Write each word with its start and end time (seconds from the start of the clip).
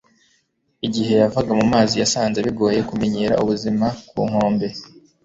igihe 0.87 1.13
yavaga 1.21 1.51
mu 1.59 1.65
mazi, 1.73 1.93
yasanze 2.01 2.39
bigoye 2.47 2.79
kumenyera 2.89 3.39
ubuzima 3.43 3.87
ku 4.09 4.19
nkombe 4.29 4.67